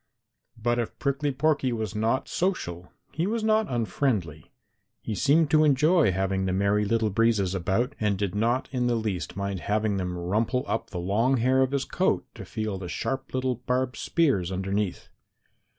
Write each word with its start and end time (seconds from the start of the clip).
But 0.57 0.79
if 0.79 0.97
Prickly 0.97 1.31
Porky 1.31 1.71
was 1.71 1.93
not 1.93 2.27
social 2.27 2.91
he 3.11 3.27
was 3.27 3.43
not 3.43 3.67
unfriendly. 3.69 4.51
He 5.03 5.13
seemed 5.13 5.51
to 5.51 5.63
enjoy 5.63 6.11
having 6.11 6.45
the 6.45 6.53
Merry 6.53 6.85
Little 6.85 7.11
Breezes 7.11 7.53
about, 7.53 7.93
and 7.99 8.17
did 8.17 8.33
not 8.33 8.67
in 8.71 8.87
the 8.87 8.95
least 8.95 9.35
mind 9.37 9.59
having 9.59 9.97
them 9.97 10.17
rumple 10.17 10.65
up 10.67 10.89
the 10.89 10.97
long 10.97 11.37
hair 11.37 11.61
of 11.61 11.69
his 11.69 11.85
coat 11.85 12.25
to 12.33 12.45
feel 12.45 12.79
the 12.79 12.89
sharp 12.89 13.31
little 13.35 13.57
barbed 13.67 13.95
spears 13.95 14.51
underneath. 14.51 15.09